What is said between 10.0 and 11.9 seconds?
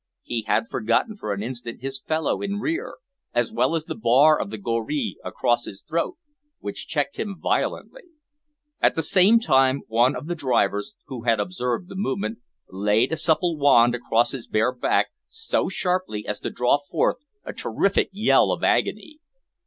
of the drivers, who had observed